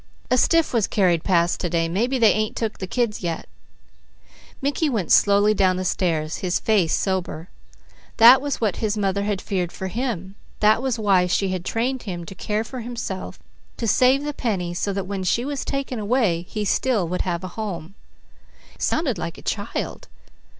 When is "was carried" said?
0.73-1.23